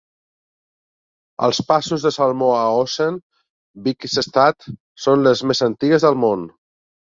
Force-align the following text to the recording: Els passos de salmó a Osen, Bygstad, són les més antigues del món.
Els 1.47 1.59
passos 1.67 2.05
de 2.07 2.11
salmó 2.15 2.47
a 2.63 2.65
Osen, 2.79 3.21
Bygstad, 3.89 4.69
són 5.07 5.29
les 5.31 5.47
més 5.53 5.65
antigues 5.71 6.11
del 6.11 6.21
món. 6.27 6.51